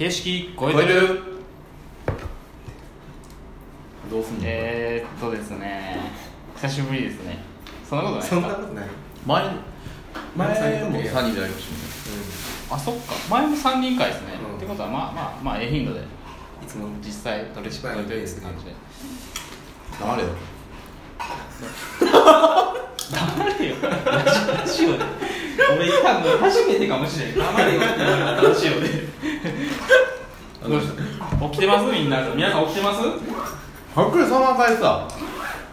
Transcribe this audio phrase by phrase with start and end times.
[0.00, 1.20] 形式超えてる。
[4.10, 6.00] どうすんの、えー、っとですね。
[6.56, 7.36] 久しぶりですね。
[7.86, 8.86] そんなことないそんなことない。
[9.26, 9.60] 前前も
[10.36, 11.52] 前も3人でやりましたよね
[12.70, 13.12] あそっか。
[13.28, 14.56] 前も3人会ですね、うん。
[14.56, 16.00] ってことはまあまあまあええ頻度で。
[16.00, 16.04] い
[16.66, 18.72] つも実際どれしか超えてるって感じで。
[20.00, 20.28] 黙れよ
[23.10, 25.04] 黙れよラジオで
[26.22, 27.34] 俺多分初めてかもしれん。
[27.38, 28.88] 黙れよって言われたラジオで
[30.68, 31.84] どうした起きてます？
[31.90, 32.20] みんな。
[32.34, 32.98] 皆さん起きてます？
[33.98, 35.08] はっくりそのまま返さ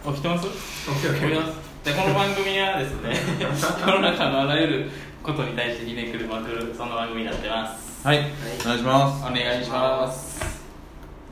[0.06, 0.48] 起きてます。
[0.48, 1.52] 起きてます。
[1.84, 3.48] でこの番組はですね 世
[3.86, 4.90] の中のあらゆる
[5.22, 8.06] ことに対してひねくるまくるそんな番組になってます。
[8.06, 9.24] はい、お願いします。
[9.24, 10.40] お願いします。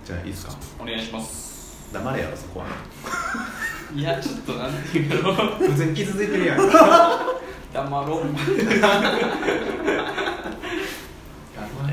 [0.05, 0.53] じゃあいいですか？
[0.81, 1.89] お願いします。
[1.93, 2.67] 黙れよそこは。
[3.95, 6.59] いやちょっとなんていうの普通に傷ついてるやん
[7.77, 8.27] 黙ろう。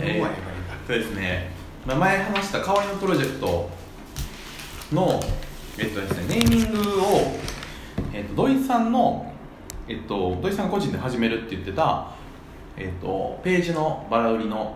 [0.02, 0.28] えー
[0.88, 1.52] そうですね。
[1.86, 3.70] まあ前話した香りのプロジェクト
[4.92, 5.20] の
[5.78, 7.38] えっとですねネーミングを、
[8.14, 9.32] えっと、土井さんの
[9.88, 12.12] えっと土井さんが個人で始めるって言ってた
[12.78, 14.76] えっとページのバラ売りの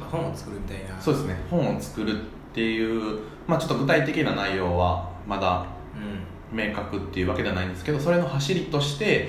[0.00, 1.00] まあ本を作るみたいな。
[1.00, 1.36] そうですね。
[1.48, 6.20] 本を作るっていうまあちょっと具体的な内容はまだうん。
[6.52, 9.28] 明確っていうわけではないんですけどそれの走りとして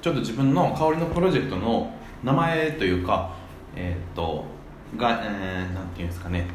[0.00, 1.92] ちょっと自分の香りのプロジェクトの
[2.24, 3.34] 名前というか
[3.76, 4.44] えーっと
[4.96, 6.46] が、えーなんていうんですかね。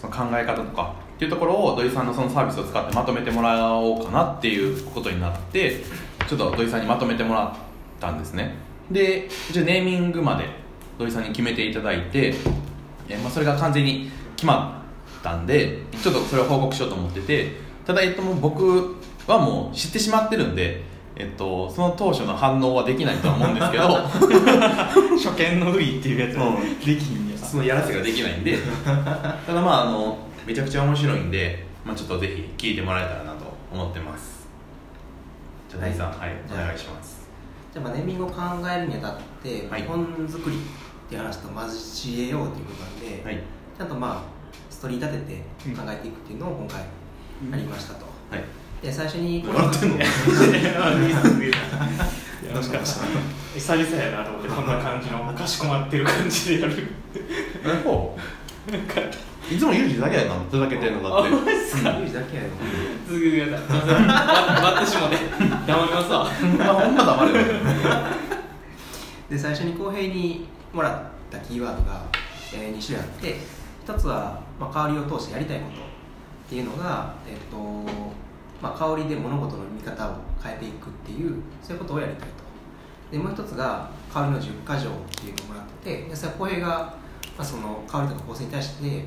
[0.00, 0.94] その考え方とか。
[1.16, 5.82] っていうところを土井さんのそのサービスを使ってまとめてもらおうかなっていうことになって
[6.26, 7.52] ちょっと土井さんにまとめてもらっ
[8.00, 8.54] たんですね。
[8.90, 10.46] で一応ネーミングまで
[10.98, 12.34] 土井さんに決めていただいて、
[13.06, 14.82] えーまあ、それが完全に決ま
[15.20, 17.52] ったんでちょっとそれを報告しようと思ってて
[17.86, 20.82] ただ、えっと、もう僕はもう知ってしまってるんで、
[21.16, 23.84] えっと、その当初の反応はできないとは思うんですけど
[25.18, 28.56] 初見のフリーっていうやつうできんやそのやらせができないんで。
[28.84, 34.48] ただまああのめちゃくちゃ面白いんで、まあ、ちょっとぜひ聞いてもらえたらなと思ってます。
[35.68, 37.28] じゃあ大さんはいお願いします。
[37.72, 39.82] じゃあまあネーミングを考えるにあたって、はい。
[39.82, 40.60] 本作りっ
[41.08, 43.42] て話と交えようっていうことなんで、はい。
[43.76, 49.98] ちゃんとまあストーリー立てて考えていくっていうのを今回ありましたと、はいで最初に笑ってんの？
[49.98, 50.04] ど
[52.58, 53.10] うしかしたら
[53.54, 55.32] 久々やなと思ってこんな感じの？
[55.34, 56.88] かしこまってる感じでやる
[57.64, 58.20] えほう
[59.54, 61.10] いつもユージだけやなふざけてんの？
[61.10, 62.48] だってユージだけやよ
[63.06, 63.78] 続けてください待
[64.82, 65.16] ってしもて
[65.66, 66.46] 黙りますわほ
[66.90, 67.36] んま黙れよ
[69.28, 72.04] で最初に公平にもらったキーワードが、
[72.54, 73.36] え2種類あって
[73.84, 75.80] 一つは、まあ、香りを通してやりたいことっ
[76.48, 76.76] ていうの？
[76.76, 77.56] が、えっーと
[78.60, 82.50] まあ、香りで物事の見方を変えていくっていうそういうことをやりたいと。
[83.10, 86.94] でもう一つが香りの10箇条っていうのをもらっててでそれは公平が、ま
[87.38, 89.04] あ、その香りとか構成に対して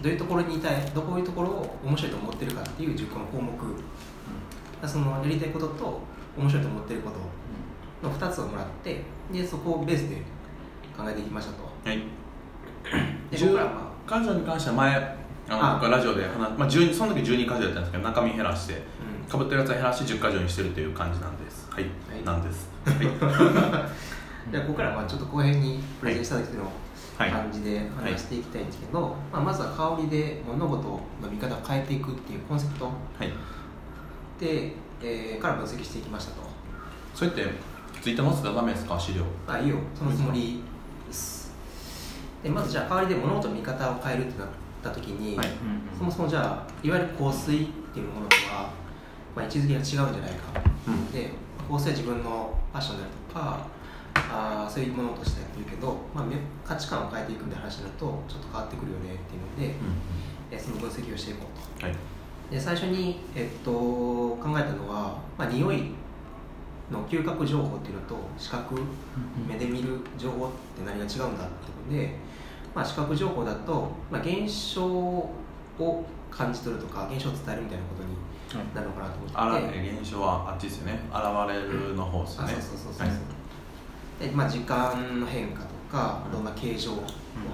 [0.00, 3.52] どういうところにいたいどこいうところを面白いと思ってるかっていう10個の項目、
[4.86, 6.00] そのやりたいことと
[6.36, 7.10] 面白いと思ってるこ
[8.02, 9.02] との2つをもらって
[9.32, 10.16] でそこをベースで
[10.96, 11.64] 考えていきましたと。
[11.84, 11.98] はい。
[13.30, 13.70] で僕らは。
[13.72, 18.82] ま彼女に関しては前あ僕がラジオで話、まあ、12その時12箇条やったんですけど中身減らして
[19.28, 21.68] あ、かぶってるやつは減らして10箇条にしてるという感じなんです。
[21.70, 21.90] はい、は
[22.20, 22.24] い。
[22.24, 22.68] なんです。
[22.86, 23.06] はい、
[24.60, 26.70] ここからはまあちょっと後編にプレゼンした時の
[27.18, 27.30] はい。
[27.30, 32.84] 感じで話していきたいんですけど、まあ、まずは香りで物事の見方を変えていくっていうコンセプト。
[32.84, 32.90] は
[33.24, 33.28] い、
[34.38, 36.42] で、えーから分析していきましたと。
[37.14, 37.46] それって
[38.02, 38.98] ツイッター載せたらダメですか？
[39.00, 39.22] 資料。
[39.48, 39.76] あいいよ。
[39.94, 40.60] そのつもり
[41.08, 41.54] です。
[42.42, 44.48] でまずじゃあ香りで物事の見方を変えるってなっ
[44.88, 45.48] た時に、はい。
[45.96, 48.70] そもそもじゃあいわゆる香水っていうものとは、
[49.34, 51.12] まあ、位置づけが違うんじゃないか、うん。
[51.12, 51.30] で
[51.68, 53.66] 香水は自分のファッションであるとか
[54.14, 59.74] あーそういうものとしてやってるけど、まあ、め価値観を変えていくみたいな話になるとちょっと変わってくるよねっていうので、
[60.50, 61.46] えその分析をしていこ
[61.76, 61.86] うと。
[61.86, 61.96] はい。
[62.50, 65.90] で最初に、えっと、考えたのは、まあ、匂い
[66.90, 68.76] の嗅覚情報っていうのと視覚
[69.48, 72.14] 目で見る情報って何が違うんだってことで、
[72.76, 75.30] まあ、視覚情報だと、まあ、現象を
[76.30, 79.34] 感じ取るとか現象を伝えるみたいなことになるのかなと思って。
[79.34, 79.56] あら
[80.00, 81.00] 現象はあっちですよね。
[81.08, 83.14] 現れるの方ですよあねそうそうそうそう、は
[84.20, 84.28] い。
[84.28, 86.32] でまあ、時間の変化とかうん。
[86.32, 87.02] どんな形状を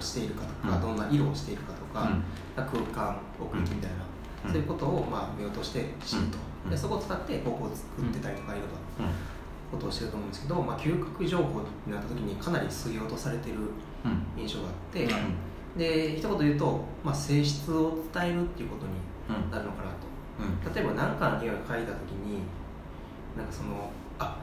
[0.00, 0.82] しているかとか、うん。
[0.82, 2.10] どんな色をしているかとか、
[2.56, 2.64] うん。
[2.64, 3.98] 空間奥行きみたいな、
[4.46, 4.50] うん。
[4.50, 6.70] そういうことをまあ目を通して知ると、うん。
[6.70, 9.12] でそこを使ってここを作ってたりとかいろいろうん
[9.72, 13.56] ことをしてると思うんですけど、まあ、嗅覚情報になった時にかなり水落とされてる
[14.04, 14.42] うん。
[14.42, 15.78] 印象があって、うん。
[15.78, 18.92] で一言で言うと、まあ、性質を伝えるっていうことに
[19.28, 19.50] うん。
[19.50, 20.06] なるのかなと。
[20.38, 20.74] うん。
[20.74, 22.40] 例えば何かの匂いを嗅いだ時に
[23.36, 24.38] なんかそのあ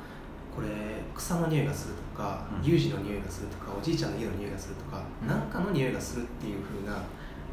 [0.55, 0.69] ここれ
[1.15, 2.69] 草の匂いがするとか、うん。
[2.69, 5.29] 有事の匂いがするとかおじいちゃんの家の匂いがするとか、うん。
[5.51, 7.03] かの匂いがするっていう風な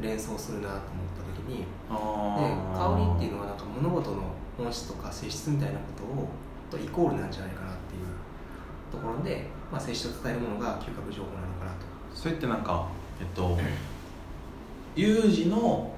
[0.01, 0.81] 連想するなと思っ
[1.17, 4.23] た時にであ香りっていうのはなんか物事の
[4.57, 6.27] 本質とか性質みたいなことを
[6.69, 8.03] とイコールなんじゃないかなっていう
[8.91, 11.85] ところで、まあ、性質を伝えるものが嗅覚情報なのかなと。
[12.13, 12.87] それってなんか
[13.19, 13.57] えっと
[14.95, 15.93] 有事の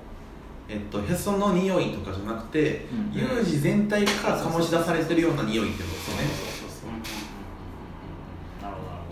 [0.67, 3.11] えっとへその匂いとかじゃなくて、うん。
[3.13, 6.23] 有事全体から醸し出されてるような匂いってことですよね。
[6.23, 6.91] そうそうそうう。
[6.91, 8.61] んうんうんうん。
[8.61, 9.03] なるほどなる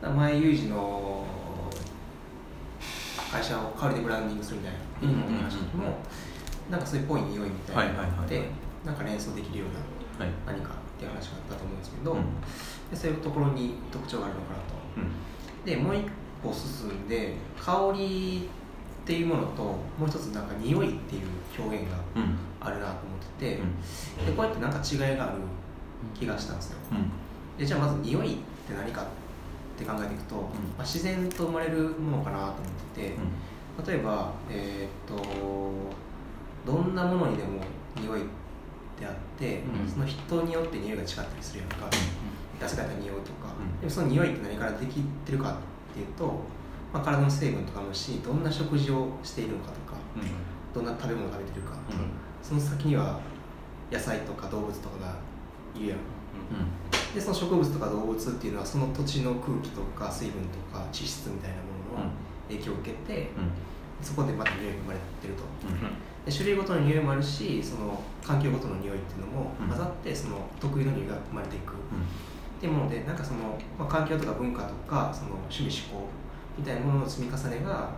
[0.00, 1.26] だから前有事の
[3.30, 5.12] 会社を香りでブランディングするみたいなっていう
[5.78, 5.98] のも
[6.70, 8.42] なんかそういうっぽい匂いみたいなのがあっはいはいて
[8.84, 10.34] なんか連想できるようなはい。
[10.46, 12.24] 何かっていう話があったと思うんですけど、うん。
[12.90, 14.74] でそういうところに特徴があるのかなと。
[14.96, 15.64] うん。
[15.64, 16.06] でもう一
[16.42, 18.48] 歩進んで香り
[19.02, 21.22] っていうものともう一つなんか匂いっていう
[21.58, 22.36] 表現がうん。
[22.60, 23.60] あるなと思ってて、
[24.18, 24.26] うん。
[24.26, 25.34] でこうやってなんか違いがある
[26.18, 26.78] 気がしたんですよ。
[26.92, 27.10] うん。
[27.58, 28.36] でじゃあまず匂いっ
[28.68, 29.06] て何かっ
[29.78, 30.42] て考えていくと、ま
[30.78, 32.54] あ、自然と生まれるものかなと思っ
[32.94, 33.16] てて、
[33.92, 35.24] 例えば、えーっと
[36.66, 37.62] どんなものにでも
[37.96, 38.39] 匂いって
[39.06, 39.88] あって、うん。
[39.88, 41.88] その人によって匂いが違ったりするやんか、
[42.62, 43.80] 汗かいた匂いとか、うん。
[43.80, 45.58] でもその匂いって何からできてるか
[45.92, 46.26] っていうと、
[46.92, 49.96] まあ、体の成分とかもしどんな食事をしているのかとか
[50.74, 52.10] どんな食べ物を食べてるか、うん。
[52.42, 53.20] その先には
[53.90, 55.14] 野菜とか動物とかが
[55.74, 55.98] いるやん。
[55.98, 57.14] うん。
[57.14, 62.10] でその植物とか動物っていうのはその土地の空気とか水分とか地質みたいなものの
[62.48, 63.50] 影響を受けて、うん
[64.02, 65.42] そこでまた匂いが生まれてると。
[65.66, 66.24] うん。
[66.24, 69.68] で種類ごとの匂いもあるしその環境ごとの匂いっていうのもうん。
[69.68, 71.72] 混ざってその得意の匂いが生まれていく。
[71.72, 71.74] っ
[72.60, 76.06] ていうものでなんかその、まあ、環境とか文化とかその趣味嗜好
[76.58, 77.90] みたいなものの積み重ねが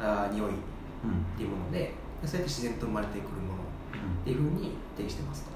[0.00, 0.52] あー匂いっ
[1.04, 1.78] うんていうもので
[2.22, 3.62] でそうやって自然と生まれてくるもの
[4.22, 5.50] っていうふうに定義してますと。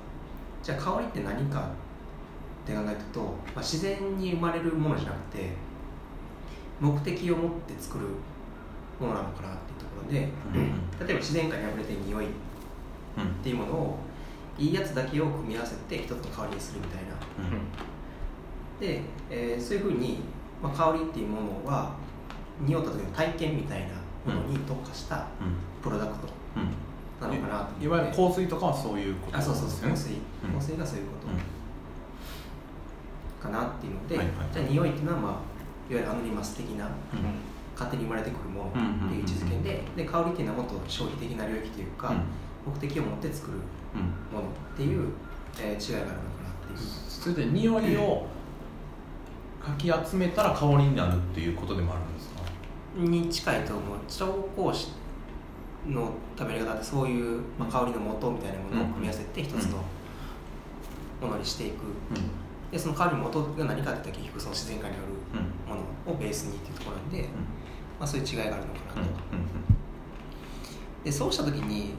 [0.63, 5.53] じゃあ香りって何かって考えると、まあ、自然に生まれるものじゃなくて
[6.81, 8.07] 目的を持って作る
[9.01, 11.07] ものなのかなっていうところでうん。
[11.07, 12.29] 例えば自然界にあふれてる匂いっ
[13.19, 13.99] うんていうものを
[14.59, 17.17] いいやつだけを組み合わせて一つの香りにするみたいな。
[18.81, 20.21] で、えーそういうふうに、
[20.63, 21.93] まあ、香りっていうものは
[22.61, 25.27] 匂った時の体験みたいなものに特化した
[25.83, 26.73] プロダクトうん。
[27.21, 30.13] なのかなといわゆる香水とかはそういうことあそうそうそう香水、
[30.55, 31.13] 香水がそういうこ
[33.43, 35.41] と、かなっていうので、はいはいじゃあ匂いっていうのは、まあ、いわ
[35.89, 36.91] ゆるアノニマス的な
[37.77, 38.73] 勝手に生まれてくるものっ
[39.09, 42.15] ていう位置づけで,、で香りっていうのはもっと消費的な領域というか、
[42.67, 43.59] 目的を持って作る
[43.95, 44.07] うんうん
[44.43, 45.09] ものっていう、
[45.61, 46.79] えー違いがあるのかなっていう。
[47.09, 48.27] それで匂いを
[49.65, 52.43] かき集めたら香りになるっていうことでもあるんですか？
[52.97, 53.83] に近いと思う。
[54.09, 54.89] 調香師
[55.87, 59.79] の食べり方ってそういう、まあ、香りの元みたいなものを組み合わせて一つの
[61.21, 61.75] ものにしていく、
[62.73, 65.09] でその香りの元が何かって言ったら結局その自然界による
[65.41, 65.75] うんうんも
[66.07, 67.23] のをベースにっていうところなんで、
[67.99, 69.13] まあ、そういう違いがあるのかなと、
[71.05, 71.95] でそうした時に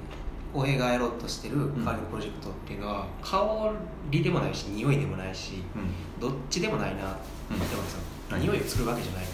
[0.53, 3.73] 浩平がやろうとしてる香りのプロジェクトっていうのは香
[4.09, 5.63] りでもないし匂いでもないし
[6.19, 7.77] どっちでもないなって思うんですよ、
[8.31, 9.31] はい匂いを作るわけじゃないと。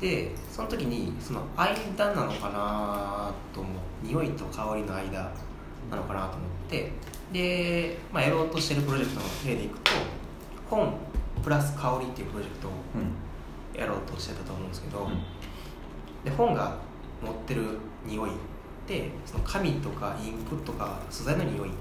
[0.00, 3.72] でその時にその間なのかなと思う。
[4.02, 5.30] 匂いと香りの間
[5.90, 6.92] なのかなと思って。
[7.32, 9.90] で、まあ、やろうとしてるプロジェクトの例でいくと
[10.70, 10.94] 本
[11.42, 12.70] プラス香りっていうプロジェクトを
[13.78, 15.08] やろうとしてたと思うんですけど、
[16.24, 16.76] で本が
[17.22, 18.32] 持ってる匂いっ
[18.86, 21.72] てその紙とかインクとか素材の匂いを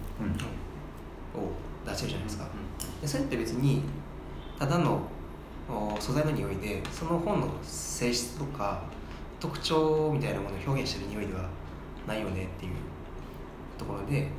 [1.85, 2.47] 出してるじゃないですか、
[3.01, 3.83] でそれって別に
[4.59, 5.01] ただの
[5.69, 8.83] お素材の匂いでその本の性質とか
[9.39, 11.49] 特徴みたいなものを表現してる匂いでは
[12.07, 12.71] ないよねっていう
[13.77, 14.29] ところで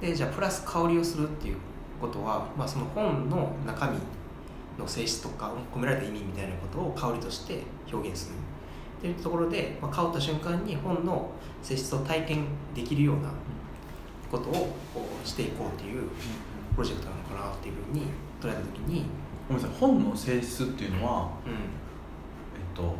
[0.00, 1.56] でじゃあプラス香りをするっていう
[2.00, 3.98] ことは、まあ、その本の中身
[4.80, 11.30] の性質とか込められた意味みたいなことを香りとして表現するっていうところで、まあ、香った瞬間に本の
[11.62, 13.30] 性質を体験できるような
[14.30, 14.74] ことを
[15.24, 16.02] していこうっていう
[16.74, 18.02] プロジェクトなのかなっていうふうに
[18.40, 19.04] 捉えた時に、
[19.48, 21.58] ごめんなさい本の性質っていうのはうん、えっ
[22.74, 22.94] と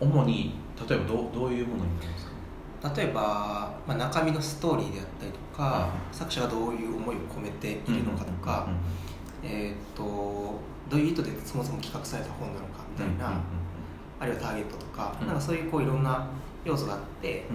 [0.00, 0.54] 主に
[0.88, 2.92] 例えばどうどういうものになるんですか？
[2.94, 8.68] 例えば、まあ、中身のストーリーであったりとか、う作者がどういう思いを込めているのかとか、
[9.44, 10.02] えーっと
[10.90, 13.40] どういう意図でそもそも企画された本なのかみたいな、
[14.20, 15.26] あるいはターゲットとか,、うん。
[15.26, 16.26] なんかそういうこういろんな
[16.64, 17.46] 要素があって、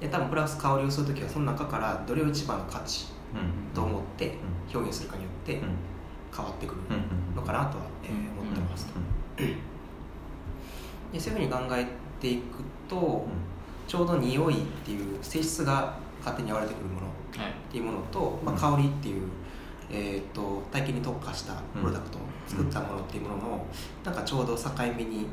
[0.00, 3.06] で多分プラス香りをする時はその中からどれを一番の価値
[3.74, 4.34] と思って
[4.72, 5.60] 表現するかによって
[6.34, 6.80] 変わってくる
[7.34, 8.10] のかなとは、えー
[8.40, 8.86] 思ってます。
[8.86, 8.92] と。
[11.12, 11.86] でそういうふうに考え
[12.20, 13.26] ていくと、
[13.86, 17.10] ちょうど匂いっていう性質が勝手に現れてくるものっ
[17.70, 19.28] ていうものと、まあ、香りっていう、
[19.92, 23.66] えー、と体験に特化したプロダクトを作ったものっていうものの、
[24.04, 24.62] なんかちょうど境
[24.96, 25.26] 目に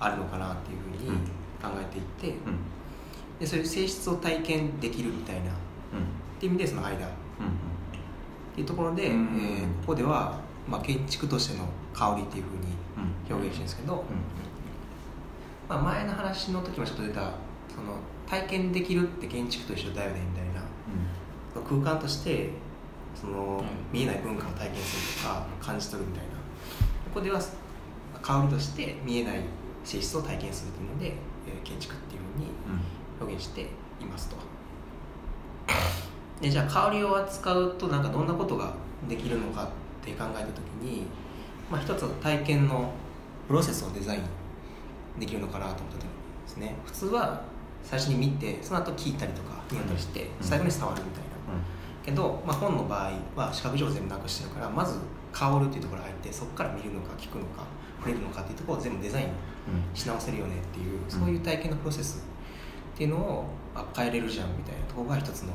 [0.00, 1.18] あるのかなっていうふうに
[1.62, 2.56] 考えていって、うん。
[3.38, 6.38] でそういう性質を体験できるみたいなっうん。
[6.40, 7.06] ていう意味でその間。
[7.06, 8.54] っうん。
[8.54, 9.40] ていうところで、うん。
[9.40, 12.72] えーここでは、まあ、建築としての香りっていうふうに
[13.30, 13.36] うん。
[13.36, 14.04] 表現してるんですけど、
[15.68, 17.20] まあ、前の話の時もちょっと出た
[17.74, 17.94] その
[18.28, 20.62] 体験できるって建築と一緒だよねみたいな
[21.68, 22.50] 空間として
[23.14, 23.66] その、うん。
[23.92, 26.30] 見えない文化を体験するとか感じ取るみたいな。
[26.32, 26.40] こ
[27.14, 27.40] こでは
[28.22, 29.40] 香りとして見えない
[29.84, 32.50] 性質を体験するというので、えー建築っていうふうに
[33.20, 33.66] 表現してい
[34.08, 34.36] ますと。
[36.40, 38.74] でじゃあ香りを扱うとなんかどんなことが
[39.08, 39.68] できるのかっ
[40.04, 41.04] て考えた時に、
[41.70, 42.92] まあ、一つは体験の
[43.46, 46.08] プロセスをデザインできるのかなと思った時で
[46.48, 46.74] すね。
[46.84, 47.42] 普通は
[47.84, 50.28] 最初に見てその後聞いたりとか匂ったりしてうん。
[50.40, 51.28] 最後に伝わるみたいな、
[52.04, 54.98] けど、まあ、本の場合は視覚情報全部なくしてるからまず
[55.32, 57.64] 香るっていうところが入ってそこから見るのか聞くのか
[57.98, 59.28] 触れるのかっていうところを全部デザイン
[59.94, 62.24] し直せるよねっていうそういう体験のプロセス
[62.94, 63.44] っていうのを
[63.74, 64.82] あ変えれるじゃんみたいな。
[64.86, 65.52] ところが一つの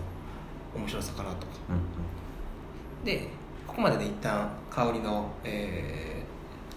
[0.76, 1.46] 面白さかなと。
[3.06, 3.28] で
[3.68, 6.08] ここまでで一旦香りの、えー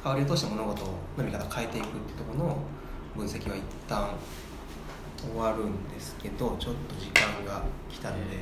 [0.02, 2.56] 香りを通して物事の見方を変えていくっていうところの
[3.14, 4.08] 分析は一旦
[5.18, 8.38] 終わるんですけどちょっと時間が来たので、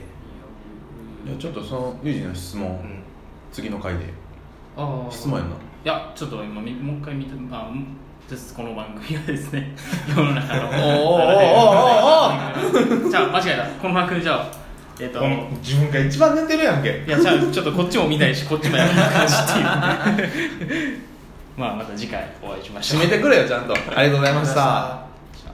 [1.25, 3.03] じゃあちょっとそのユージの質問、うん。
[3.53, 4.05] 次の回で。
[4.77, 5.57] ああ質問やんな。
[5.57, 7.87] いやちょっと今みもう一回見てあうん
[8.29, 9.75] ですこの番組はですね
[10.15, 10.69] 世の中の。
[10.71, 13.65] おーおーおーおじゃあ間違えた。
[13.81, 14.47] この番組じゃあ
[15.01, 15.21] えっ、と
[15.63, 17.05] 自分が一番寝てるやんけ。
[17.07, 20.99] いやじゃあちょっとこっちも見たいしこっちもやる感じっていう。
[21.57, 23.01] まあまた次回お会いしましょう。
[23.03, 23.75] 締めてくれよちゃんと。
[23.75, 25.08] ありがとうございました